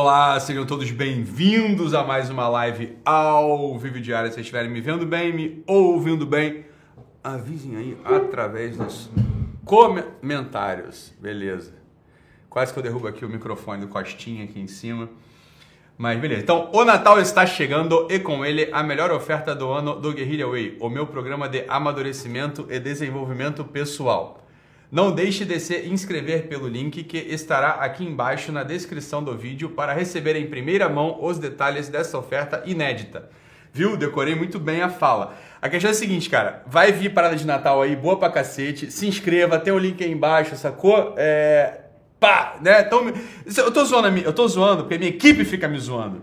[0.00, 4.32] Olá, sejam todos bem-vindos a mais uma live ao vivo diário.
[4.32, 6.66] Se estiverem me vendo bem, me ouvindo bem,
[7.22, 9.10] avisem aí através dos
[9.64, 11.12] comentários.
[11.18, 11.74] Beleza.
[12.48, 15.08] Quase que eu derrubo aqui o microfone do Costinha aqui em cima.
[15.98, 16.42] Mas beleza.
[16.42, 20.48] Então, o Natal está chegando e com ele a melhor oferta do ano do Guerrilla
[20.48, 24.46] Way, o meu programa de amadurecimento e desenvolvimento pessoal.
[24.90, 29.68] Não deixe de se inscrever pelo link que estará aqui embaixo na descrição do vídeo
[29.68, 33.28] para receber em primeira mão os detalhes dessa oferta inédita.
[33.70, 33.98] Viu?
[33.98, 35.36] Decorei muito bem a fala.
[35.60, 36.62] A questão é a seguinte, cara.
[36.66, 38.90] Vai vir parada de Natal aí, boa pra cacete.
[38.90, 41.14] Se inscreva, tem o link aí embaixo, sacou?
[41.18, 41.82] É...
[42.18, 42.56] Pá!
[42.62, 42.88] Né?
[43.58, 46.22] Eu tô zoando, eu tô zoando porque minha equipe fica me zoando.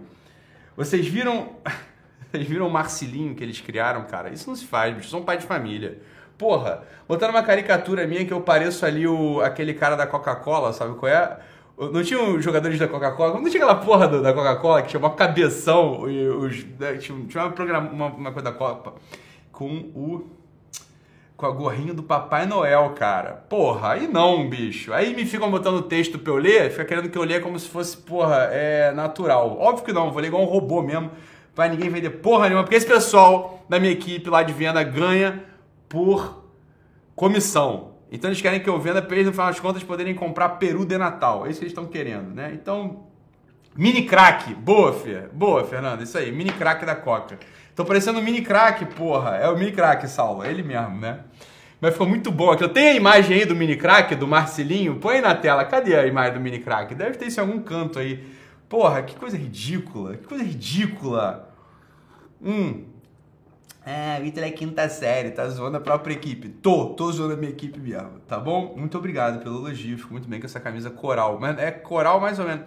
[0.76, 1.58] Vocês viram...
[2.32, 4.30] Vocês viram o Marcelinho que eles criaram, cara?
[4.30, 5.08] Isso não se faz, bicho.
[5.08, 6.02] São pai de família.
[6.38, 10.96] Porra, botaram uma caricatura minha que eu pareço ali o, aquele cara da Coca-Cola, sabe
[10.96, 11.38] qual é?
[11.78, 13.34] Não tinha os jogadores da Coca-Cola?
[13.34, 18.08] Não tinha aquela porra do, da Coca-Cola que uma cabeção e os, né, tinha, uma,
[18.08, 18.94] uma coisa da Copa
[19.52, 20.36] com o
[21.36, 23.34] com a gorrinho do Papai Noel, cara.
[23.50, 24.94] Porra, aí não, bicho.
[24.94, 27.68] Aí me ficam botando texto pra eu ler, fica querendo que eu leia como se
[27.68, 29.58] fosse, porra, é natural.
[29.60, 31.12] Óbvio que não, vou ler igual um robô mesmo,
[31.54, 35.44] pra ninguém vender porra nenhuma, porque esse pessoal da minha equipe lá de venda ganha
[35.88, 36.46] por
[37.16, 37.96] comissão.
[38.12, 40.86] Então eles querem que eu venda para eles, no final das contas, poderem comprar peru
[40.86, 41.46] de Natal.
[41.46, 42.52] É isso que eles estão querendo, né?
[42.54, 43.08] Então,
[43.76, 44.54] mini crack.
[44.54, 45.30] Boa, Fer.
[45.34, 46.04] Boa, Fernanda.
[46.04, 47.38] Isso aí, mini crack da Coca.
[47.76, 49.36] Tô parecendo um mini crack, porra.
[49.36, 50.44] É o mini crack, Saulo.
[50.44, 51.20] É ele mesmo, né?
[51.82, 52.64] Mas ficou muito bom aqui.
[52.64, 54.96] Eu tenho a imagem aí do mini crack, do Marcelinho.
[54.96, 55.66] Põe na tela.
[55.66, 56.96] Cadê a imagem do mini crack?
[56.96, 58.26] Deve ter isso em algum canto aí.
[58.70, 60.16] Porra, que coisa ridícula.
[60.16, 61.54] Que coisa ridícula.
[62.42, 62.86] Hum.
[63.88, 66.50] Ah, Vitor é quinta série, tá zoando a própria equipe.
[66.50, 68.74] Tô, tô zoando a minha equipe mesmo, tá bom?
[68.76, 71.38] Muito obrigado pelo elogio, fico muito bem com essa camisa coral.
[71.40, 72.66] Mas é coral mais ou menos.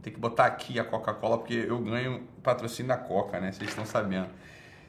[0.00, 3.50] Tem que botar aqui a Coca-Cola, porque eu ganho patrocínio da Coca, né?
[3.50, 4.28] Vocês estão sabendo.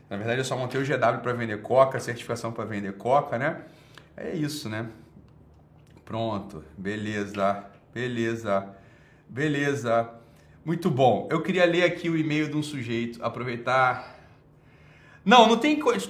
[0.07, 3.61] Na verdade, eu só montei o GW para vender Coca, certificação para vender Coca, né?
[4.15, 4.87] É isso, né?
[6.03, 8.69] Pronto, beleza, beleza,
[9.27, 10.11] beleza.
[10.63, 11.27] Muito bom.
[11.31, 14.14] Eu queria ler aqui o e-mail de um sujeito, aproveitar
[15.25, 16.07] não, não tem coisa.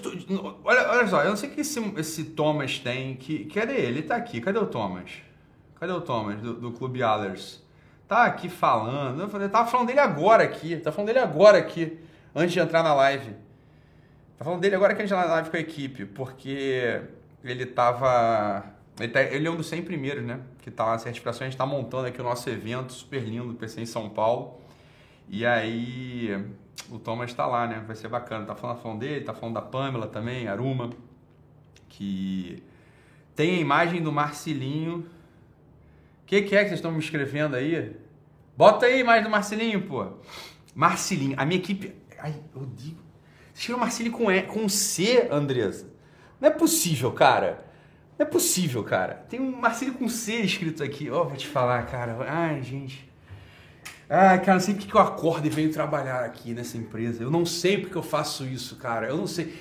[0.64, 3.16] Olha, olha só, eu não sei o que esse, esse Thomas tem.
[3.16, 3.86] Que, cadê ele?
[3.86, 4.42] Ele tá aqui.
[4.42, 5.10] Cadê o Thomas?
[5.80, 7.64] Cadê o Thomas do, do Clube Allers?
[8.10, 9.22] Tá aqui falando.
[9.22, 10.76] Eu tava falando dele agora aqui.
[10.76, 11.98] Tá falando dele agora aqui.
[12.36, 13.34] Antes de entrar na live.
[14.38, 16.06] Tá falando dele agora que a gente tá na live com a equipe.
[16.06, 17.02] Porque
[17.42, 18.66] ele tava.
[19.00, 20.42] Ele, tá, ele é um dos 100 primeiros, né?
[20.62, 21.48] Que tá na certificação.
[21.48, 24.60] A gente tá montando aqui o nosso evento super lindo, PC em São Paulo.
[25.30, 26.38] E aí
[26.90, 27.84] o Thomas está lá, né?
[27.86, 28.46] Vai ser bacana.
[28.46, 30.90] Tá falando, falando dele, tá falando da Pamela também, Aruma,
[31.90, 32.64] que
[33.36, 35.00] tem a imagem do Marcelinho.
[35.00, 37.96] O que, que é que vocês estão me escrevendo aí?
[38.58, 40.08] Bota aí a imagem do Marcelinho, pô.
[40.74, 41.94] Marcelinho, a minha equipe.
[42.20, 43.02] Ai, eu digo.
[43.54, 45.88] Escreveu Marcelinho com, e, com C, Andressa?
[46.40, 47.66] Não é possível, cara.
[48.18, 49.26] Não é possível, cara.
[49.30, 51.10] Tem um Marcelinho com C escrito aqui.
[51.10, 52.18] Ó, oh, vou te falar, cara.
[52.30, 53.10] Ai, gente.
[54.10, 57.24] Ah, cara, não sei porque eu acordo e venho trabalhar aqui nessa empresa.
[57.24, 59.08] Eu não sei porque eu faço isso, cara.
[59.08, 59.54] Eu não sei.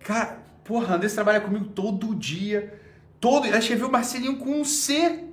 [0.00, 2.78] Cara, porra, Andrés trabalha comigo todo dia.
[3.18, 3.48] Todo.
[3.48, 5.24] Que viu o Marcelinho com um C.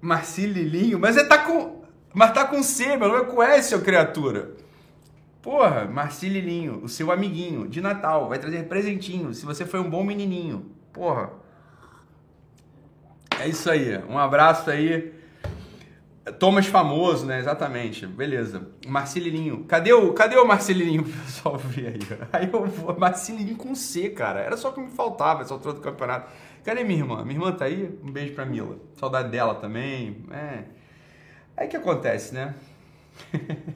[0.00, 1.82] Marcelilinho, mas é tá com.
[2.14, 4.54] Mas tá com C, meu nome é com S, criatura.
[5.42, 10.04] Porra, Marcelilinho, o seu amiguinho de Natal, vai trazer presentinho se você foi um bom
[10.04, 10.70] menininho.
[10.92, 11.30] Porra.
[13.40, 13.96] É isso aí.
[14.08, 15.12] Um abraço aí.
[16.38, 17.38] Thomas famoso, né?
[17.38, 18.06] Exatamente.
[18.06, 18.68] Beleza.
[18.86, 19.64] Marcelininho.
[19.64, 21.98] Cadê o, cadê o Marcelininho pro pessoal ver aí?
[22.32, 22.98] Aí eu vou.
[22.98, 24.40] Marcelininho com C, cara.
[24.40, 26.30] Era só o que me faltava essa altura do campeonato.
[26.64, 27.22] Cadê minha irmã?
[27.24, 27.98] Minha irmã tá aí?
[28.02, 28.76] Um beijo pra Mila.
[28.96, 30.24] Saudade dela também.
[30.30, 30.64] É.
[31.56, 32.54] Aí que acontece, né?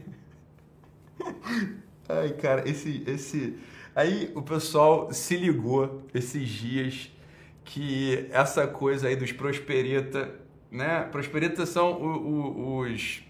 [2.09, 3.03] Ai, cara, esse.
[3.07, 3.59] esse...
[3.95, 7.11] Aí o pessoal se ligou esses dias
[7.65, 10.35] que essa coisa aí dos prosperita,
[10.71, 11.03] né?
[11.11, 13.23] Prosperita são o, o, os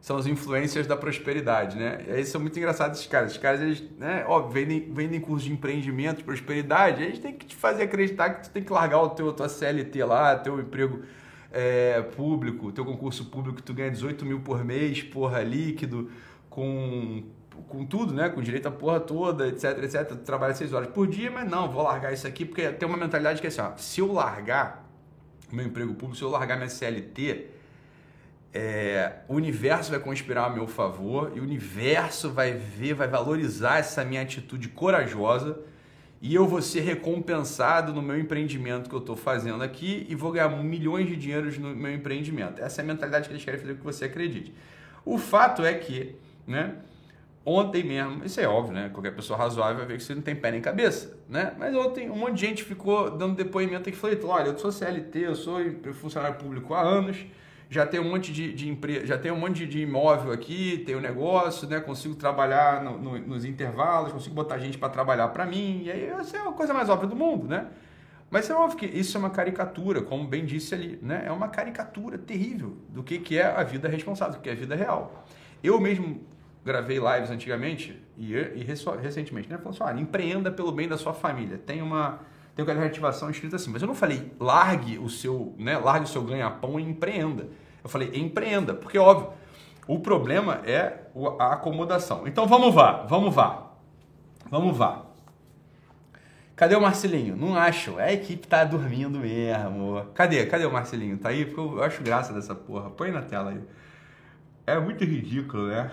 [0.00, 2.04] são os influencers da prosperidade, né?
[2.06, 3.30] E aí são muito engraçados esses caras.
[3.32, 7.02] Esses caras, eles, né, ó, vendem, vendem cursos de empreendimento, de prosperidade.
[7.02, 10.04] Eles têm que te fazer acreditar que tu tem que largar o teu tua CLT
[10.04, 11.02] lá, teu emprego
[11.52, 16.10] é, público, teu concurso público, tu ganha 18 mil por mês, porra, líquido,
[16.48, 17.24] com
[17.68, 18.28] com tudo, né?
[18.28, 20.06] Com direito à porra toda, etc, etc.
[20.06, 22.98] Tu trabalha seis horas por dia, mas não, vou largar isso aqui, porque tem uma
[22.98, 24.88] mentalidade que é assim, ó, se eu largar
[25.50, 27.46] meu emprego público, se eu largar minha CLT,
[28.52, 33.78] é, o universo vai conspirar a meu favor e o universo vai ver, vai valorizar
[33.78, 35.58] essa minha atitude corajosa
[36.20, 40.32] e eu vou ser recompensado no meu empreendimento que eu estou fazendo aqui e vou
[40.32, 42.60] ganhar milhões de dinheiros no meu empreendimento.
[42.60, 44.52] Essa é a mentalidade que eles querem fazer com que você acredite.
[45.04, 46.16] O fato é que,
[46.46, 46.74] né?
[47.50, 48.90] Ontem mesmo, isso é óbvio, né?
[48.90, 51.54] Qualquer pessoa razoável vai ver que você não tem pé nem cabeça, né?
[51.58, 55.18] Mas ontem um monte de gente ficou dando depoimento aqui falei, olha, eu sou CLT,
[55.18, 55.58] eu sou
[55.94, 57.24] funcionário público há anos,
[57.70, 61.00] já tenho um monte de, de empresa, já tenho um monte de, imóvel aqui, tenho
[61.00, 61.80] negócio, né?
[61.80, 66.04] Consigo trabalhar no, no, nos intervalos, consigo botar gente para trabalhar para mim, e aí
[66.04, 67.68] essa é a coisa mais óbvia do mundo, né?
[68.30, 71.22] Mas é óbvio que isso é uma caricatura, como bem disse ali, né?
[71.24, 74.54] É uma caricatura terrível do que, que é a vida responsável, do que é a
[74.56, 75.24] vida real.
[75.62, 76.20] Eu mesmo
[76.68, 78.64] gravei lives antigamente e, e
[79.00, 79.56] recentemente, né?
[79.56, 81.58] Falando assim, olha, empreenda pelo bem da sua família.
[81.58, 82.20] Tem uma
[82.54, 85.78] tem um de ativação escrito assim, mas eu não falei largue o seu, né?
[85.78, 87.48] Largue o seu ganha-pão e empreenda.
[87.82, 89.30] Eu falei empreenda, porque óbvio,
[89.86, 91.04] o problema é
[91.38, 92.26] a acomodação.
[92.26, 93.70] Então vamos vá, vamos vá.
[94.50, 95.04] Vamos vá.
[96.56, 97.36] Cadê o Marcelinho?
[97.36, 97.96] Não acho.
[97.98, 100.04] A equipe tá dormindo mesmo.
[100.12, 100.44] Cadê?
[100.46, 101.16] Cadê o Marcelinho?
[101.16, 101.44] Tá aí?
[101.44, 102.90] Porque eu acho graça dessa porra.
[102.90, 103.60] Põe na tela aí.
[104.66, 105.90] É muito ridículo, né?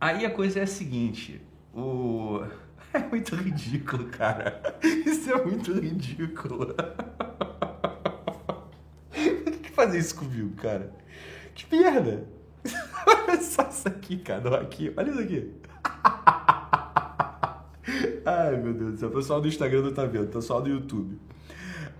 [0.00, 1.40] Aí a coisa é a seguinte,
[1.74, 2.42] o...
[2.92, 4.62] É muito ridículo, cara.
[4.82, 6.74] Isso é muito ridículo.
[9.12, 10.90] Por que fazer isso comigo, cara?
[11.54, 12.26] Que merda!
[13.06, 14.60] Olha só isso aqui, cara.
[14.60, 15.52] Aqui, olha isso aqui.
[18.24, 19.08] Ai, meu Deus do céu.
[19.08, 21.18] O pessoal do Instagram não tá vendo, o pessoal do YouTube.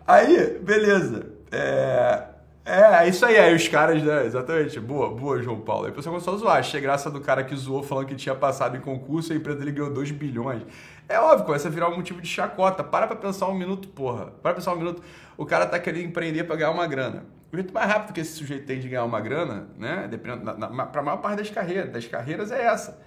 [0.06, 1.32] Aí, beleza.
[1.50, 2.26] É...
[2.66, 4.26] É, é isso aí, aí os caras, né?
[4.26, 4.80] Exatamente.
[4.80, 5.84] Boa, boa, João Paulo.
[5.84, 6.56] Aí o pessoal começou a zoar.
[6.56, 9.60] Achei graça do cara que zoou falando que tinha passado em concurso e a empresa
[9.60, 10.62] dele ganhou 2 bilhões.
[11.08, 12.82] É óbvio, começa a virar um motivo de chacota.
[12.82, 14.26] Para pra pensar um minuto, porra.
[14.26, 15.00] Para pra pensar um minuto.
[15.36, 17.24] O cara tá querendo empreender pra ganhar uma grana.
[17.52, 20.08] O jeito mais rápido que esse sujeito tem de ganhar uma grana, né?
[20.10, 23.00] Dependendo, na, na, pra maior parte das carreiras, das carreiras é essa.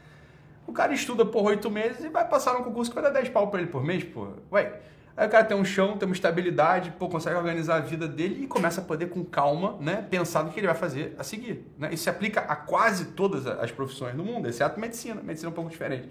[0.66, 3.28] O cara estuda por oito meses e vai passar num concurso que vai dar 10
[3.30, 4.32] pau pra ele por mês, porra.
[4.54, 4.72] Ué,
[5.20, 8.44] Aí o cara tem um chão, tem uma estabilidade, pô, consegue organizar a vida dele
[8.44, 11.66] e começa a poder com calma, né, pensar no que ele vai fazer a seguir.
[11.78, 11.94] Né?
[11.94, 15.22] Isso se aplica a quase todas as profissões do mundo, exceto medicina.
[15.22, 16.10] Medicina é um pouco diferente.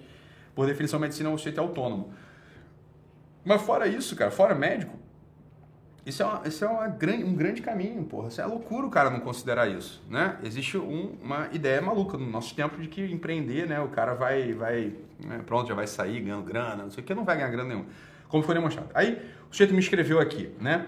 [0.54, 2.12] Por definição, medicina é um sujeito autônomo.
[3.44, 4.94] Mas fora isso, cara, fora médico,
[6.04, 8.28] isso é, uma, isso é uma grande, um grande caminho, porra.
[8.28, 10.36] Isso é loucura o cara não considerar isso, né?
[10.42, 13.80] Existe um, uma ideia maluca no nosso tempo de que empreender, né?
[13.80, 14.92] O cara vai, vai
[15.24, 17.68] né, pronto, já vai sair ganhando grana, não sei o que, não vai ganhar grana
[17.68, 17.86] nenhuma
[18.28, 18.90] como foi demonstrado.
[18.94, 19.18] Aí
[19.50, 20.86] o sujeito me escreveu aqui, né?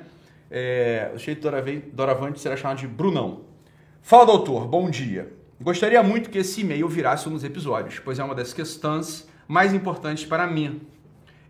[0.50, 1.48] É, o sujeito
[1.92, 3.42] doravante será chamado de Brunão.
[4.02, 5.32] Fala, doutor, bom dia.
[5.60, 9.74] Gostaria muito que esse e-mail virasse um dos episódios, pois é uma das questões mais
[9.74, 10.80] importantes para mim.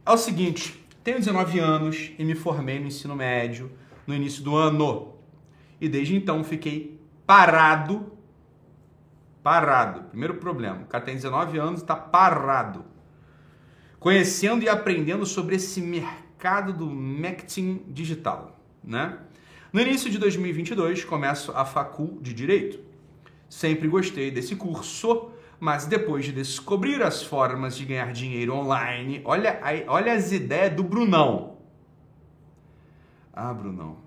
[0.04, 3.70] É o seguinte, tenho 19 anos e me formei no ensino médio
[4.06, 5.14] no início do ano.
[5.80, 8.12] E desde então fiquei parado.
[9.42, 10.02] Parado.
[10.10, 12.89] Primeiro problema, o cara tem 19 anos e está parado
[14.00, 19.18] conhecendo e aprendendo sobre esse mercado do marketing digital, né?
[19.72, 22.80] No início de 2022, começo a facul de Direito.
[23.48, 25.30] Sempre gostei desse curso,
[25.60, 30.82] mas depois de descobrir as formas de ganhar dinheiro online, olha, olha as ideias do
[30.82, 31.58] Brunão.
[33.32, 33.98] Ah, Brunão.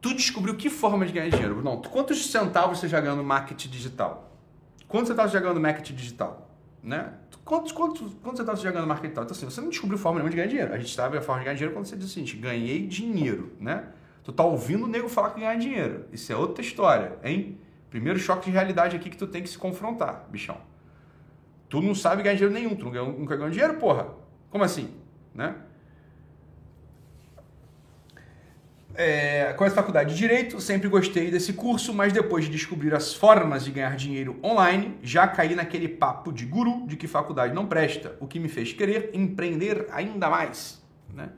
[0.00, 1.82] Tu descobriu que forma de ganhar dinheiro, Brunão?
[1.82, 4.32] Quantos centavos você já ganhou no marketing digital?
[4.86, 6.48] Quantos centavos você já ganhou no marketing digital?
[6.82, 7.12] Né?
[7.48, 10.18] Quantos, quantos, quantos centavos você já ganha no marketing Então, assim, você não descobriu forma
[10.18, 10.74] nenhuma de ganhar dinheiro.
[10.74, 13.52] A gente sabe a forma de ganhar dinheiro quando você diz o seguinte, ganhei dinheiro,
[13.58, 13.88] né?
[14.22, 16.04] Tu tá ouvindo o nego falar que ganhar dinheiro.
[16.12, 17.58] Isso é outra história, hein?
[17.88, 20.58] Primeiro choque de realidade aqui que tu tem que se confrontar, bichão.
[21.70, 24.08] Tu não sabe ganhar dinheiro nenhum, tu não ganhou, nunca ganhou dinheiro, porra.
[24.50, 24.90] Como assim?
[25.34, 25.54] Né?
[28.94, 33.14] É, com a faculdade de Direito, sempre gostei desse curso, mas depois de descobrir as
[33.14, 37.66] formas de ganhar dinheiro online, já caí naquele papo de guru de que faculdade não
[37.66, 40.82] presta, o que me fez querer empreender ainda mais.
[41.12, 41.28] Né?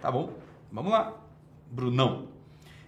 [0.00, 0.32] Tá bom,
[0.70, 1.14] vamos lá.
[1.70, 2.28] Brunão.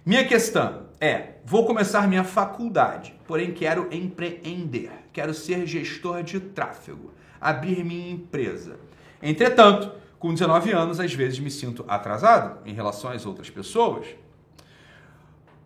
[0.05, 7.11] Minha questão é: vou começar minha faculdade, porém quero empreender, quero ser gestor de tráfego,
[7.39, 8.79] abrir minha empresa.
[9.21, 9.91] Entretanto,
[10.25, 14.07] com 19 anos, às vezes me sinto atrasado em relação às outras pessoas.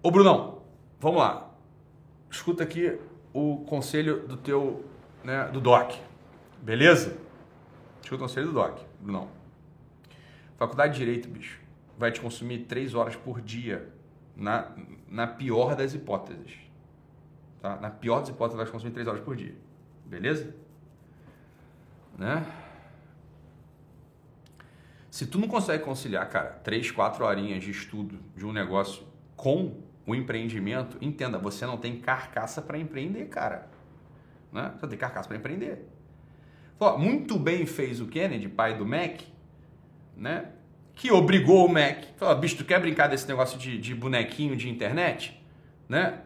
[0.03, 0.63] Ô Brunão,
[0.99, 1.49] vamos lá.
[2.29, 2.99] Escuta aqui
[3.31, 4.83] o conselho do teu,
[5.23, 5.93] né, do Doc.
[6.61, 7.15] Beleza?
[8.03, 9.29] Escuta o conselho do Doc, Brunão.
[10.57, 11.61] Faculdade de Direito, bicho,
[11.97, 13.87] vai te consumir 3 horas por dia,
[14.35, 14.73] na,
[15.07, 16.51] na pior das hipóteses.
[17.61, 17.77] Tá?
[17.77, 19.55] Na pior das hipóteses, vai te consumir 3 horas por dia.
[20.05, 20.53] Beleza?
[22.17, 22.45] Né?
[25.19, 29.03] Se tu não consegue conciliar, cara, três, quatro horinhas de estudo de um negócio
[29.35, 33.67] com o empreendimento, entenda, você não tem carcaça para empreender, cara.
[34.49, 34.71] Né?
[34.79, 35.85] Você tem carcaça para empreender.
[36.97, 39.19] muito bem fez o Kennedy, pai do Mac,
[40.15, 40.53] né?
[40.95, 42.01] Que obrigou o Mac.
[42.15, 45.38] Falou, bicho, tu quer brincar desse negócio de, de bonequinho de internet?
[45.89, 46.21] Né?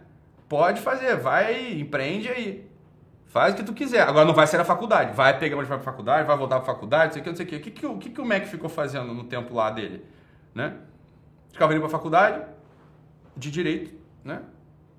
[0.48, 2.70] Pode fazer, vai, empreende aí.
[3.34, 4.08] Faz o que tu quiser.
[4.08, 5.12] Agora não vai ser na faculdade.
[5.16, 7.46] Vai pegar mais para faculdade, vai voltar para faculdade, não sei o que, não sei
[7.46, 7.56] o que.
[7.56, 10.06] O que, que, o, que, que o Mac ficou fazendo no tempo lá dele?
[10.54, 10.76] Né?
[11.52, 12.46] Ficava indo para faculdade
[13.36, 13.92] de direito,
[14.24, 14.44] né?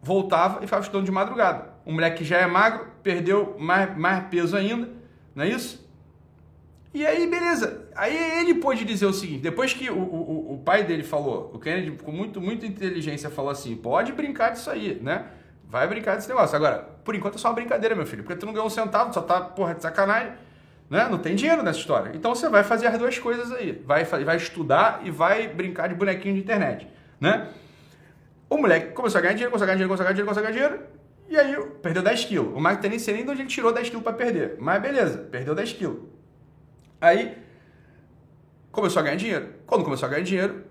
[0.02, 1.74] Voltava e ficava estudando de madrugada.
[1.86, 4.88] Um moleque que já é magro, perdeu mais, mais peso ainda,
[5.32, 5.88] não é isso?
[6.92, 7.88] E aí, beleza.
[7.94, 11.58] Aí ele pôde dizer o seguinte: depois que o, o, o pai dele falou, o
[11.60, 15.26] Kennedy, com muito, muita inteligência, falou assim: pode brincar disso aí, né?
[15.68, 16.54] Vai brincar desse negócio.
[16.54, 19.12] Agora, por enquanto é só uma brincadeira, meu filho, porque tu não ganhou um centavo,
[19.12, 20.32] só tá, porra, de sacanagem.
[20.88, 21.08] Né?
[21.10, 22.12] Não tem dinheiro nessa história.
[22.14, 23.82] Então você vai fazer as duas coisas aí.
[23.84, 26.86] Vai, vai estudar e vai brincar de bonequinho de internet.
[27.20, 27.48] Né?
[28.48, 30.42] O moleque começou a ganhar dinheiro, começou a ganhar dinheiro, começou a ganhar dinheiro, começou
[30.42, 30.94] a ganhar dinheiro.
[31.28, 32.54] E aí perdeu 10 quilos.
[32.54, 34.56] O Marco tem nem sei nem de onde ele tirou 10 quilos para perder.
[34.58, 35.98] Mas beleza, perdeu 10 quilos.
[37.00, 37.36] Aí
[38.70, 39.48] começou a ganhar dinheiro.
[39.66, 40.64] Quando começou a ganhar dinheiro,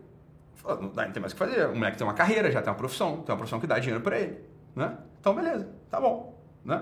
[0.63, 1.65] não, não tem mais o que fazer.
[1.67, 4.01] O moleque tem uma carreira, já tem uma profissão, tem uma profissão que dá dinheiro
[4.01, 4.37] para ele.
[4.75, 4.91] Né?
[5.19, 6.37] Então, beleza, tá bom.
[6.63, 6.81] Né?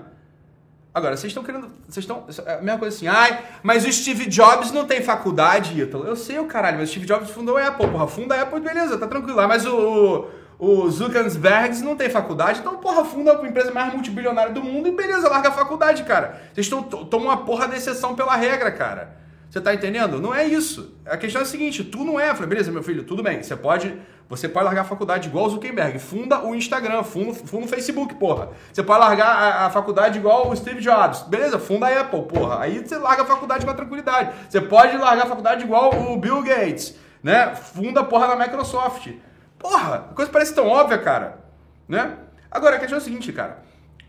[0.93, 1.69] Agora, vocês estão querendo.
[1.88, 2.25] Vocês estão.
[2.45, 6.05] É a mesma coisa assim, ai, mas o Steve Jobs não tem faculdade, Ítalo.
[6.05, 8.07] Eu sei o caralho, mas o Steve Jobs fundou a Apple, porra.
[8.07, 9.38] Funda a Apple, beleza, tá tranquilo.
[9.48, 10.27] Mas o,
[10.60, 14.89] o, o Zuckerberg não tem faculdade, então, porra, funda a empresa mais multibilionária do mundo
[14.89, 16.41] e beleza, larga a faculdade, cara.
[16.53, 19.21] Vocês estão tomam uma porra de exceção pela regra, cara.
[19.50, 20.19] Você tá entendendo?
[20.19, 20.95] Não é isso.
[21.05, 22.29] A questão é a seguinte, tu não é.
[22.29, 23.41] Eu falei, beleza, meu filho, tudo bem.
[23.41, 23.98] Você pode
[24.31, 26.00] você pode largar a faculdade igual o Zuckerberg.
[26.00, 28.51] Funda o Instagram, funda, funda o Facebook, porra.
[28.71, 31.23] Você pode largar a, a, faculdade igual o Steve Jobs.
[31.23, 32.61] Beleza, funda a Apple, porra.
[32.61, 34.33] Aí você larga a faculdade com tranquilidade.
[34.50, 37.53] Você pode largar a faculdade igual o Bill Gates, né?
[37.55, 39.11] Funda a porra da Microsoft.
[39.59, 41.43] Porra, a coisa parece tão óbvia, cara.
[41.85, 42.15] Né?
[42.50, 43.61] Agora, a questão é a seguinte, cara.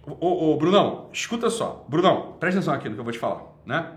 [0.07, 1.85] Ô, ô, Brunão, escuta só.
[1.89, 3.89] Brunão, presta atenção aqui no que eu vou te falar, né?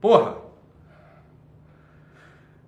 [0.00, 0.36] Porra,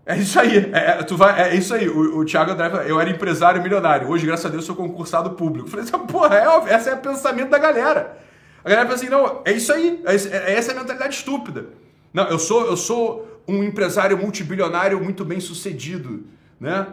[0.06, 1.88] é isso aí, é, é, tu vai, é isso aí.
[1.88, 4.08] O, o Thiago André eu era empresário milionário.
[4.08, 5.68] Hoje, graças a Deus, sou concursado público.
[5.68, 8.16] Falei assim, porra, é esse é o pensamento da galera.
[8.64, 11.66] A galera fala assim, não, é isso aí, é, é, essa é a mentalidade estúpida.
[12.14, 16.24] Não, eu sou, eu sou um empresário multibilionário muito bem sucedido,
[16.58, 16.86] né?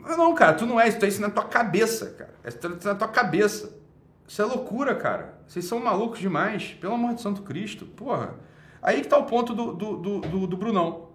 [0.00, 2.34] Não, cara, tu não é, isso tá isso na tua cabeça, cara.
[2.46, 3.78] Isso tá na tua cabeça.
[4.26, 5.38] Isso é loucura, cara.
[5.46, 6.76] Vocês são malucos demais.
[6.80, 8.34] Pelo amor de Santo Cristo, porra.
[8.82, 11.08] Aí que tá o ponto do, do, do, do, do Brunão.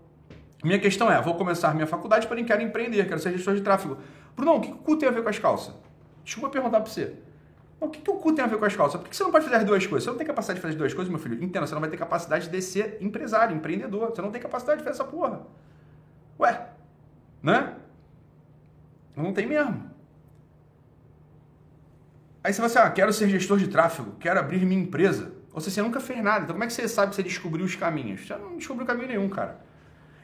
[0.64, 3.98] Minha questão é, vou começar minha faculdade, porém quero empreender, quero ser gestor de tráfego.
[4.36, 5.74] Bruno, o que o cu tem a ver com as calças?
[6.24, 7.16] Desculpa perguntar para você.
[7.80, 9.00] O que, que o cu tem a ver com as calças?
[9.00, 10.04] Por que você não pode fazer as duas coisas?
[10.04, 11.42] Você não tem capacidade de fazer as duas coisas, meu filho?
[11.42, 14.10] Entenda, você não vai ter capacidade de ser empresário, empreendedor.
[14.10, 15.42] Você não tem capacidade de fazer essa porra.
[16.38, 16.68] Ué,
[17.42, 17.76] né?
[19.16, 19.90] Não tem mesmo.
[22.44, 25.34] Aí você vai assim, ah, quero ser gestor de tráfego, quero abrir minha empresa.
[25.54, 26.44] Ou seja, você nunca fez nada.
[26.44, 28.28] Então como é que você sabe que você descobriu os caminhos?
[28.28, 29.69] Você não descobriu caminho nenhum, cara.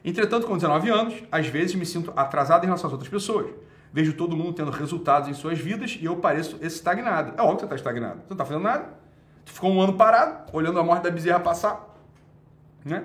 [0.05, 3.47] Entretanto, com 19 anos, às vezes me sinto atrasado em relação às outras pessoas.
[3.91, 7.33] Vejo todo mundo tendo resultados em suas vidas e eu pareço estagnado.
[7.35, 8.17] É óbvio que você está estagnado.
[8.17, 8.93] Você não está fazendo nada.
[9.43, 11.95] Tu ficou um ano parado, olhando a morte da bezerra passar.
[12.83, 13.03] Né?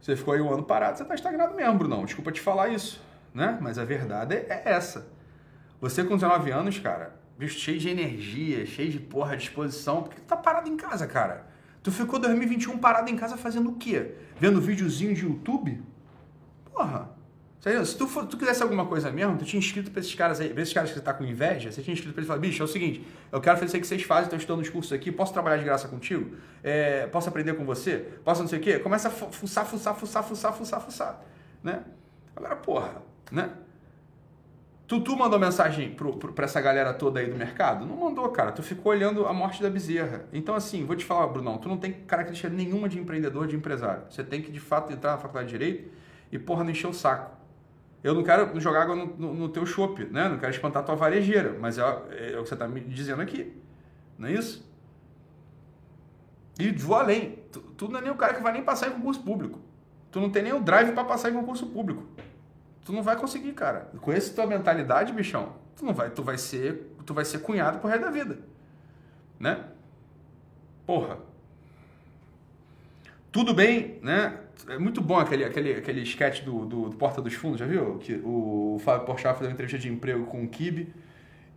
[0.00, 2.04] Você ficou aí um ano parado, você está estagnado mesmo, Brunão.
[2.04, 3.00] Desculpa te falar isso.
[3.32, 3.56] Né?
[3.60, 5.06] Mas a verdade é essa.
[5.80, 7.14] Você com 19 anos, cara,
[7.48, 11.46] cheio de energia, cheio de porra, disposição, por que tu tá parado em casa, cara?
[11.82, 14.14] Tu ficou 2021 parado em casa fazendo o quê?
[14.38, 15.82] Vendo videozinho de YouTube?
[16.72, 17.10] Porra.
[17.60, 20.48] Se tu, for, tu quisesse alguma coisa mesmo, tu tinha inscrito pra esses caras aí,
[20.48, 22.40] pra esses caras que você tá com inveja, você tinha inscrito pra eles e falado,
[22.40, 24.68] bicho, é o seguinte, eu quero fazer isso aí que vocês fazem, estou estudando os
[24.68, 26.36] cursos aqui, posso trabalhar de graça contigo?
[26.60, 27.98] É, posso aprender com você?
[28.24, 28.80] Posso não sei o quê?
[28.80, 31.24] Começa a fuçar, fuçar, fuçar, fuçar, fuçar, fuçar,
[31.62, 31.84] né?
[32.34, 33.50] Agora, porra, né?
[34.88, 37.86] Tu, tu mandou mensagem pro, pro, pra essa galera toda aí do mercado?
[37.86, 38.52] Não mandou, cara.
[38.52, 40.26] Tu ficou olhando a morte da bezerra.
[40.32, 44.02] Então, assim, vou te falar, Brunão, tu não tem característica nenhuma de empreendedor, de empresário.
[44.10, 45.90] Você tem que, de fato, entrar na faculdade de Direito,
[46.32, 47.36] e, porra, não encher o saco.
[48.02, 50.28] Eu não quero jogar água no, no, no teu chope, né?
[50.28, 53.22] Não quero espantar tua varejeira, mas é, é, é o que você está me dizendo
[53.22, 53.54] aqui.
[54.18, 54.68] Não é isso?
[56.58, 57.38] E vou além.
[57.52, 59.60] Tu, tu, não é nem o cara que vai nem passar em concurso público.
[60.10, 62.04] Tu não tem nem o drive para passar em concurso público.
[62.84, 63.90] Tu não vai conseguir, cara.
[64.00, 67.78] Com essa tua mentalidade, bichão, tu não vai, tu vai ser, tu vai ser cunhado
[67.78, 68.38] pro resto da vida.
[69.38, 69.64] Né?
[70.84, 71.18] Porra.
[73.30, 74.41] Tudo bem, né?
[74.68, 77.98] É muito bom aquele, aquele, aquele sketch do, do, do Porta dos Fundos, já viu?
[77.98, 80.92] Que o Fábio Porchat fez uma entrevista de emprego com o Kibe.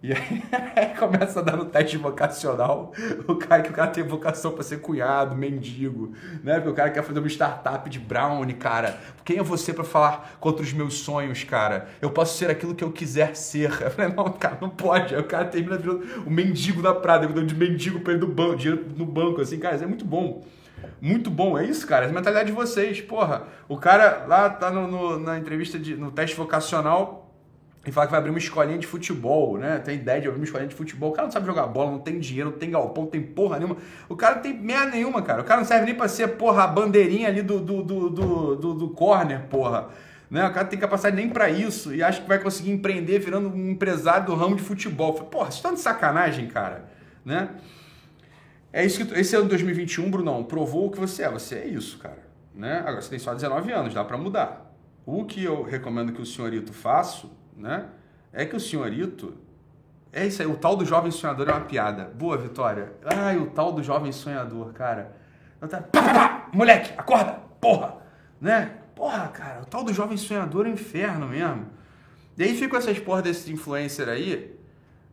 [0.04, 0.12] E
[0.75, 2.92] aí começa a dar no teste vocacional
[3.28, 6.56] o cara que o cara tem vocação para ser cunhado, mendigo, né?
[6.56, 9.00] Porque o cara quer fazer uma startup de brownie, cara.
[9.24, 11.88] Quem é você para falar contra os meus sonhos, cara?
[12.00, 13.72] Eu posso ser aquilo que eu quiser ser.
[13.82, 15.16] Eu falei, não, cara, não pode.
[15.16, 18.28] Aí o cara termina virando o mendigo da Prada, dando de mendigo para ele do
[18.28, 20.44] banco, dinheiro no banco, assim, cara, isso é muito bom.
[21.01, 22.05] Muito bom, é isso, cara.
[22.05, 23.01] É a mentalidade de vocês.
[23.01, 27.25] Porra, o cara lá tá no, no, na entrevista, de, no teste vocacional
[27.86, 29.77] e fala que vai abrir uma escolinha de futebol, né?
[29.77, 31.12] Tem ideia de abrir uma escolinha de futebol.
[31.12, 33.58] O cara não sabe jogar bola, não tem dinheiro, não tem galpão, não tem porra
[33.58, 33.77] nenhuma.
[34.10, 35.41] O cara não tem merda nenhuma, cara.
[35.41, 38.55] O cara não serve nem pra ser, porra, a bandeirinha ali do, do, do, do,
[38.55, 39.89] do, do corner, porra.
[40.32, 40.44] Né?
[40.48, 43.70] O cara tem capacidade nem para isso e acha que vai conseguir empreender virando um
[43.70, 45.13] empresário do ramo de futebol.
[45.13, 46.86] Porra, isso tá de sacanagem, cara.
[47.24, 47.50] Né?
[48.75, 51.32] É isso que esse ano de 2021, Brunão, provou o que você é.
[51.32, 52.27] Você é isso, cara.
[52.53, 52.79] Né?
[52.79, 54.70] Agora você tem só 19 anos, dá para mudar.
[55.05, 57.86] O que eu recomendo que o senhorito faça, né?
[58.34, 59.34] É que o senhorito
[60.12, 62.03] é isso aí, o tal do jovem sonhador é uma piada.
[62.03, 62.91] Boa, Vitória.
[63.05, 65.15] Ai, o tal do jovem sonhador, cara.
[66.51, 67.96] Moleque, acorda, porra,
[68.41, 68.74] né?
[68.94, 71.67] Porra, cara, o tal do jovem sonhador é um inferno mesmo.
[72.38, 74.55] E aí ficam essas porra desses influencer aí,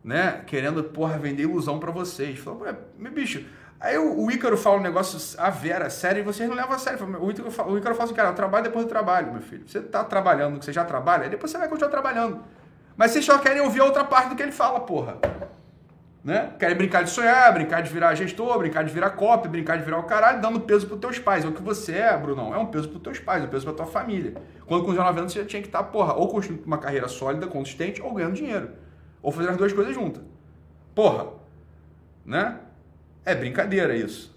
[0.03, 2.37] né, querendo, porra, vender ilusão para vocês.
[2.39, 2.65] Falou,
[2.97, 3.45] meu bicho,
[3.79, 6.99] aí o, Ícaro fala um negócio a vera, sério, e vocês não levam a sério.
[7.21, 9.63] O Ícaro, o Ícaro fala assim, cara, eu trabalho depois do trabalho, meu filho.
[9.65, 12.43] Você tá trabalhando, você já trabalha, depois você vai continuar trabalhando.
[12.97, 15.17] Mas vocês só querem ouvir a outra parte do que ele fala, porra.
[16.23, 16.53] Né?
[16.57, 19.99] Querem brincar de sonhar, brincar de virar gestor, brincar de virar copy, brincar de virar
[19.99, 21.43] o caralho, dando peso pros teus pais.
[21.43, 23.65] É o que você é, Brunão, é um peso pros teus pais, é um peso
[23.65, 24.33] pra tua família.
[24.65, 27.47] Quando com 19 anos você já tinha que estar, porra, ou construindo uma carreira sólida,
[27.47, 28.69] consistente, ou ganhando dinheiro.
[29.23, 30.21] Ou fazendo as duas coisas juntas.
[30.93, 31.27] Porra,
[32.23, 32.59] né?
[33.25, 34.35] É brincadeira isso.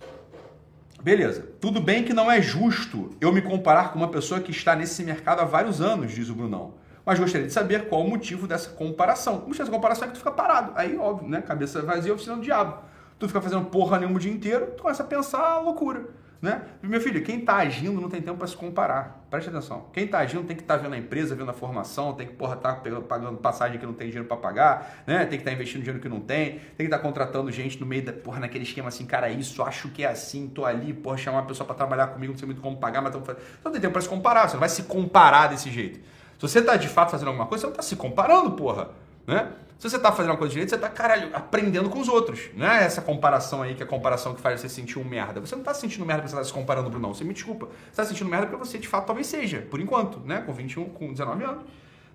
[1.03, 1.47] Beleza.
[1.61, 5.03] Tudo bem que não é justo eu me comparar com uma pessoa que está nesse
[5.05, 6.75] mercado há vários anos, diz o Brunão.
[7.05, 9.35] Mas gostaria de saber qual o motivo dessa comparação.
[9.35, 10.73] O motivo dessa comparação é que tu fica parado.
[10.75, 11.43] Aí, óbvio, né?
[11.43, 12.83] Cabeça vazia, oficina do diabo.
[13.19, 16.07] Tu fica fazendo porra nenhuma o dia inteiro, tu começa a pensar loucura.
[16.41, 16.61] Né?
[16.83, 19.27] Meu filho, quem está agindo não tem tempo para se comparar.
[19.31, 19.87] Preste atenção.
[19.93, 22.35] Quem está agindo tem que estar tá vendo a empresa, vendo a formação, tem que
[22.35, 22.75] porra tá
[23.09, 25.21] pagando passagem que não tem dinheiro para pagar, né?
[25.21, 27.81] Tem que estar tá investindo dinheiro que não tem, tem que estar tá contratando gente
[27.81, 30.93] no meio da porra naquele esquema assim, cara, isso, acho que é assim, tô ali,
[30.93, 33.21] porra, chamar uma pessoa para trabalhar comigo, não sei muito como pagar, mas tô...
[33.65, 35.99] não tem tempo para se comparar, você não vai se comparar desse jeito.
[35.99, 38.91] Se você está de fato fazendo alguma coisa, você não está se comparando, porra,
[39.27, 39.53] né?
[39.79, 42.49] Se você está fazendo uma coisa direito, você está, caralho, aprendendo com os outros.
[42.55, 45.39] Não é essa comparação aí, que é a comparação que faz você sentir um merda.
[45.39, 47.15] Você não está sentindo merda porque você está se comparando, Bruno, não.
[47.15, 47.67] Você me desculpa.
[47.67, 50.41] Você está sentindo merda porque você, de fato, talvez seja, por enquanto, né?
[50.41, 51.65] Com 21, com 19 anos.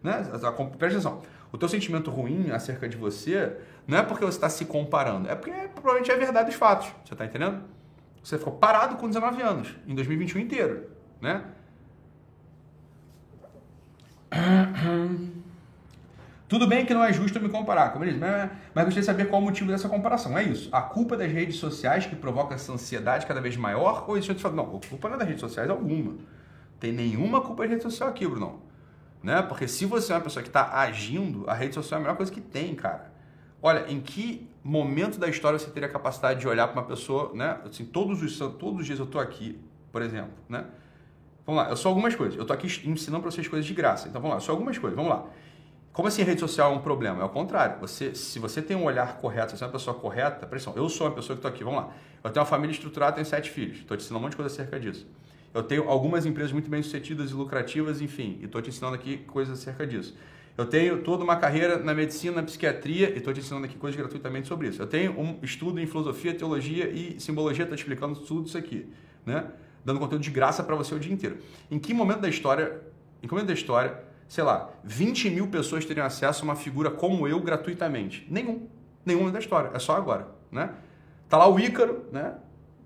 [0.02, 0.13] Né?
[0.78, 1.21] Presta atenção.
[1.52, 5.30] O teu sentimento ruim acerca de você não é porque você está se comparando.
[5.30, 6.88] É porque provavelmente é verdade dos fatos.
[7.06, 7.62] Você está entendendo?
[8.24, 11.43] Você ficou parado com 19 anos, em 2021 inteiro, né?
[16.52, 19.06] Tudo bem que não é justo eu me comparar, como eles, mas, mas gostaria de
[19.06, 20.38] saber qual o motivo dessa comparação.
[20.38, 20.68] É isso.
[20.70, 24.04] A culpa das redes sociais que provoca essa ansiedade cada vez maior?
[24.06, 26.16] Ou existe outro Não, a culpa não é das redes sociais alguma.
[26.78, 28.62] Tem nenhuma culpa das redes sociais aqui, Bruno.
[29.24, 29.42] Né?
[29.44, 32.18] Porque se você é uma pessoa que está agindo, a rede social é a melhor
[32.18, 33.14] coisa que tem, cara.
[33.62, 37.32] Olha, em que momento da história você teria a capacidade de olhar para uma pessoa,
[37.34, 37.60] né?
[37.66, 39.58] Assim, todos os, todos os dias eu estou aqui,
[39.90, 40.66] por exemplo, né?
[41.46, 42.36] Vamos lá, eu sou algumas coisas.
[42.36, 44.10] Eu estou aqui ensinando para vocês coisas de graça.
[44.10, 44.98] Então vamos lá, só algumas coisas.
[44.98, 45.26] Vamos lá.
[45.93, 47.21] Como assim rede social é um problema?
[47.21, 47.80] É o contrário.
[47.82, 50.73] Você, se você tem um olhar correto, se você é uma pessoa correta, pressão.
[50.75, 51.93] Eu sou uma pessoa que estou aqui, vamos lá.
[52.23, 53.80] Eu tenho uma família estruturada, tenho sete filhos.
[53.80, 55.06] Estou te ensinando um monte de coisa acerca disso.
[55.54, 59.17] Eu tenho algumas empresas muito bem sucedidas e lucrativas, enfim, e estou te ensinando aqui
[59.17, 60.15] coisas acerca disso.
[60.58, 63.99] Eu tenho toda uma carreira na medicina, na psiquiatria, e estou te ensinando aqui coisas
[63.99, 64.82] gratuitamente sobre isso.
[64.82, 68.88] Eu tenho um estudo em filosofia, teologia e simbologia, estou te explicando tudo isso aqui,
[69.25, 69.45] né?
[69.84, 71.38] Dando conteúdo de graça para você o dia inteiro.
[71.69, 72.80] Em que momento da história,
[73.21, 76.89] em que momento da história sei lá, 20 mil pessoas teriam acesso a uma figura
[76.89, 78.26] como eu gratuitamente.
[78.30, 78.65] Nenhum.
[79.06, 79.72] Nenhuma da história.
[79.74, 80.70] É só agora, né?
[81.28, 82.36] Tá lá o Ícaro, né?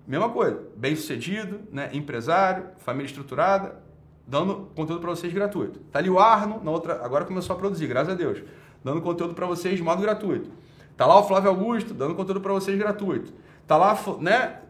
[0.08, 0.60] Mesma coisa.
[0.76, 1.88] Bem sucedido, né?
[1.92, 3.80] empresário, família estruturada,
[4.26, 5.78] dando conteúdo para vocês gratuito.
[5.92, 8.42] Tá ali o Arno, na outra, agora começou a produzir, graças a Deus,
[8.82, 10.50] dando conteúdo para vocês de modo gratuito.
[10.96, 13.32] Tá lá o Flávio Augusto, dando conteúdo para vocês gratuito.
[13.68, 14.62] Tá lá, né?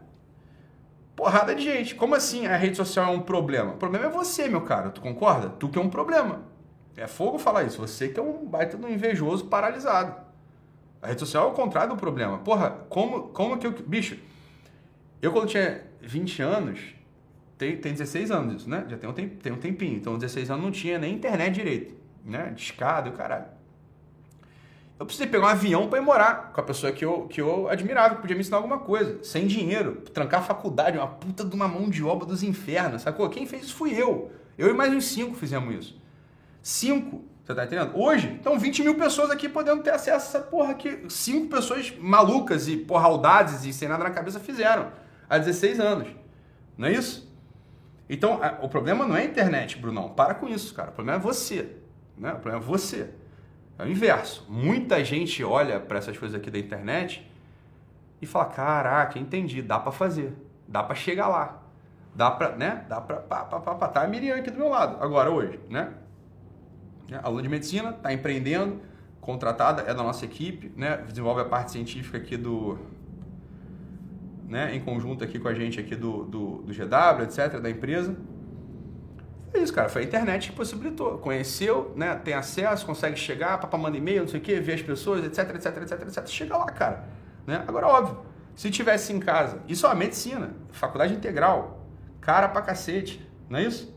[1.15, 1.95] Porrada de gente.
[1.95, 3.71] Como assim a rede social é um problema?
[3.71, 4.91] O problema é você, meu cara.
[4.91, 5.49] Tu concorda?
[5.49, 6.55] Tu que é um problema.
[6.97, 7.77] É fogo falar isso.
[7.77, 10.15] Você que é um baita do invejoso paralisado.
[10.99, 12.39] A rede social é o contrário do problema.
[12.39, 13.71] Porra, como, como que eu.
[13.71, 14.17] Bicho,
[15.21, 16.79] eu quando tinha 20 anos,
[17.55, 18.85] tem, tem 16 anos isso, né?
[18.89, 19.95] Já tem um, tem, tem um tempinho.
[19.95, 22.51] Então, 16 anos não tinha nem internet direito, né?
[22.55, 23.45] Discado caralho.
[24.99, 27.69] Eu precisei pegar um avião para ir morar com a pessoa que eu, que eu
[27.69, 31.55] admirava, que podia me ensinar alguma coisa, sem dinheiro, trancar a faculdade, uma puta de
[31.55, 33.29] uma mão de obra dos infernos, sacou?
[33.29, 34.31] Quem fez isso fui eu.
[34.57, 36.06] Eu e mais uns cinco fizemos isso.
[36.61, 37.23] Cinco.
[37.43, 37.91] Você tá entendendo?
[37.95, 41.93] Hoje, estão 20 mil pessoas aqui podendo ter acesso a essa porra que cinco pessoas
[41.97, 44.91] malucas e porra audazes e sem nada na cabeça fizeram
[45.29, 46.09] há 16 anos.
[46.77, 47.27] Não é isso?
[48.09, 50.09] Então, a, o problema não é a internet, Brunão.
[50.09, 50.89] Para com isso, cara.
[50.89, 51.77] O problema é você.
[52.17, 52.31] Né?
[52.33, 53.09] O problema é você.
[53.79, 54.45] É o inverso.
[54.49, 57.29] Muita gente olha para essas coisas aqui da internet
[58.21, 60.33] e fala: caraca, entendi, dá para fazer.
[60.67, 61.61] Dá para chegar lá.
[62.15, 62.85] Dá para, né?
[62.89, 63.87] Dá para pá, pá, pá, pá.
[63.87, 65.93] Tá a Miriam aqui do meu lado, agora, hoje, né?
[67.23, 68.81] Aluna de medicina, tá empreendendo,
[69.21, 70.97] contratada, é da nossa equipe, né?
[71.07, 72.77] Desenvolve a parte científica aqui do,
[74.47, 74.73] né?
[74.75, 78.15] Em conjunto aqui com a gente aqui do, do, do GW, etc., da empresa.
[79.53, 79.89] É isso, cara.
[79.89, 81.17] Foi a internet que possibilitou.
[81.17, 82.15] Conheceu, né?
[82.15, 85.55] Tem acesso, consegue chegar, papai manda e-mail, não sei o quê, ver as pessoas, etc,
[85.55, 86.27] etc, etc, etc.
[86.27, 87.03] Chega lá, cara.
[87.45, 87.63] Né?
[87.67, 88.19] Agora, óbvio,
[88.55, 91.85] se tivesse em casa, isso é uma medicina, faculdade integral,
[92.19, 93.96] cara pra cacete, não é isso?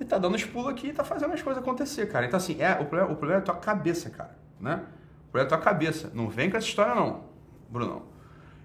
[0.00, 2.24] E tá dando os pulos aqui e tá fazendo as coisas acontecer, cara.
[2.24, 4.82] Então, assim, é, o, problema, o problema é a tua cabeça, cara, né?
[5.28, 6.10] O problema é a tua cabeça.
[6.14, 7.24] Não vem com essa história, não,
[7.68, 8.02] Brunão.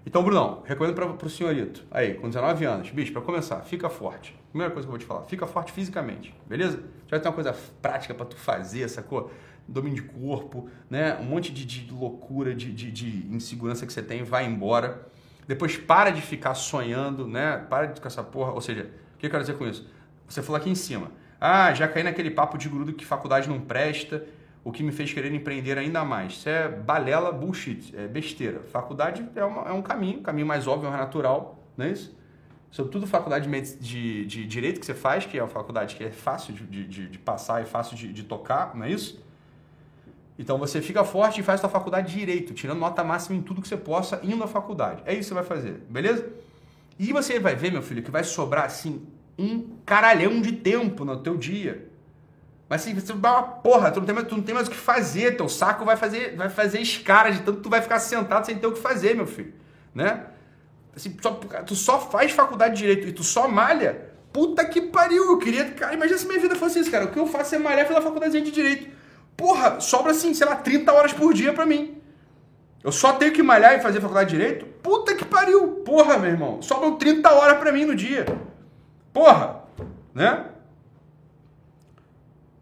[0.06, 4.38] Então, Brunão, recomendo para o senhorito, aí, com 19 anos, bicho, para começar, fica forte.
[4.50, 6.82] Primeira coisa que eu vou te falar, fica forte fisicamente, beleza?
[7.06, 9.30] Já tem uma coisa prática para tu fazer, sacou?
[9.68, 11.18] Domínio de corpo, né?
[11.20, 15.08] Um monte de, de loucura, de, de, de, insegurança que você tem, vai embora.
[15.46, 17.58] Depois para de ficar sonhando, né?
[17.68, 18.52] Para de com essa porra.
[18.52, 19.88] Ou seja, o que eu quero dizer com isso?
[20.28, 21.10] Você falou aqui em cima.
[21.40, 24.24] Ah, já caí naquele papo de grudo que faculdade não presta,
[24.64, 26.32] o que me fez querer empreender ainda mais.
[26.32, 28.60] Isso é balela, bullshit, é besteira.
[28.72, 32.16] Faculdade é, uma, é um caminho, caminho mais óbvio, mais natural, não é isso?
[32.70, 33.48] Sobretudo faculdade
[33.80, 37.08] de, de, Direito que você faz, que é uma faculdade que é fácil de, de,
[37.08, 39.24] de passar e fácil de, de tocar, não é isso?
[40.38, 43.62] Então você fica forte e faz sua faculdade de Direito, tirando nota máxima em tudo
[43.62, 45.02] que você possa, indo à faculdade.
[45.06, 46.28] É isso que você vai fazer, beleza?
[46.98, 49.06] E você vai ver, meu filho, que vai sobrar assim
[49.38, 51.86] um caralhão de tempo no teu dia
[52.68, 54.70] mas assim, você vai uma porra, tu não, tem mais, tu não tem mais o
[54.70, 58.44] que fazer, teu saco vai fazer, vai fazer escara de tanto tu vai ficar sentado
[58.44, 59.54] sem ter o que fazer, meu filho.
[59.94, 60.24] Né?
[60.94, 61.30] Assim, só,
[61.64, 64.10] tu só faz faculdade de direito e tu só malha.
[64.32, 65.64] Puta que pariu, eu queria.
[65.70, 67.04] Cara, imagina se minha vida fosse isso, cara.
[67.04, 68.88] O que eu faço é malhar pela faculdade de direito.
[69.36, 72.02] Porra, sobra assim, sei lá, 30 horas por dia pra mim.
[72.82, 74.66] Eu só tenho que malhar e fazer faculdade de direito?
[74.82, 75.68] Puta que pariu.
[75.84, 76.60] Porra, meu irmão.
[76.60, 78.26] Sobram 30 horas pra mim no dia.
[79.16, 79.62] Porra,
[80.14, 80.44] né?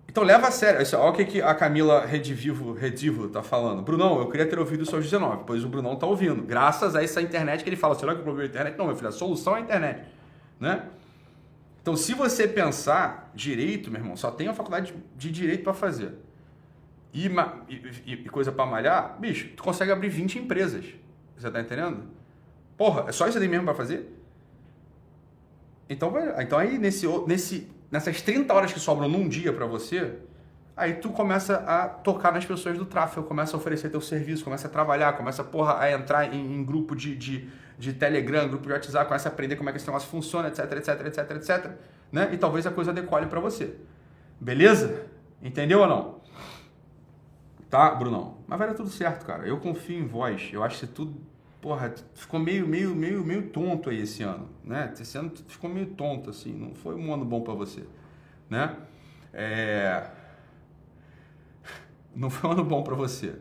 [0.07, 0.81] Então leva a sério.
[1.01, 3.83] olha o que, que a Camila Redivivo, Redivo tá falando.
[3.83, 6.43] Brunão, eu queria ter ouvido isso aos 19, pois o Brunão tá ouvindo.
[6.43, 8.79] Graças a essa internet que ele fala, será que o problema é a internet?
[8.79, 10.05] Não, meu filho, a solução é a internet.
[10.61, 10.85] Né?
[11.83, 16.13] Então, se você pensar direito, meu irmão, só tem a faculdade de direito para fazer.
[17.13, 20.85] E, e, e coisa para malhar, bicho, tu consegue abrir 20 empresas.
[21.37, 22.05] Você tá entendendo?
[22.77, 24.09] Porra, é só isso aí mesmo para fazer?
[25.89, 30.15] Então, então aí nesse, nesse nessas 30 horas que sobram num dia para você,
[30.77, 34.67] aí tu começa a tocar nas pessoas do tráfego, começa a oferecer teu serviço, começa
[34.67, 38.73] a trabalhar, começa porra, a entrar em, em, grupo de, de, de Telegram, grupo de
[38.73, 41.71] WhatsApp, começa a aprender como é que esse negócio funciona, etc, etc, etc, etc,
[42.11, 42.29] né?
[42.33, 43.77] E talvez a coisa decole para você.
[44.41, 45.07] Beleza?
[45.41, 46.21] Entendeu ou não?
[47.71, 48.39] Tá, Brunão?
[48.47, 49.47] Mas vai dar tudo certo, cara.
[49.47, 50.51] Eu confio em vós.
[50.53, 51.17] Eu acho que tudo
[51.65, 54.93] porra, ficou meio, meio, meio, meio tonto aí esse ano, né?
[55.01, 57.85] Esse ano ficou meio tonto, assim, não foi um ano bom para você,
[58.51, 58.77] né?
[59.33, 60.11] É...
[62.15, 63.35] Não foi um ano bom para você.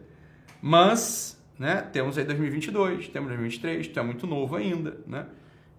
[0.62, 5.28] Mas, né, temos aí 2022, temos 2023, tu é muito novo ainda, né?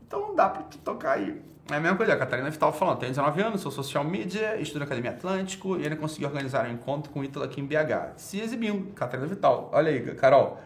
[0.06, 1.40] Então dá para tocar aí.
[1.70, 4.80] É a mesma coisa, a Catarina Vital falando, tenho 19 anos, sou social media, estudo
[4.80, 8.18] na Academia Atlântico e ainda consegui organizar um encontro com o Ítalo aqui em BH.
[8.18, 9.70] Se exibindo, Catarina Vital.
[9.72, 10.60] Olha aí, Carol.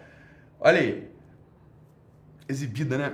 [0.61, 1.18] Olha aí,
[2.49, 3.13] exibida, né?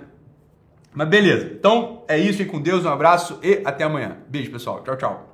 [0.93, 1.51] Mas beleza.
[1.53, 4.19] Então é isso, fique com Deus, um abraço e até amanhã.
[4.29, 4.83] Beijo, pessoal.
[4.85, 5.34] Tchau, tchau.